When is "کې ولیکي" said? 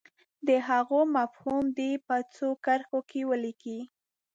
3.09-3.79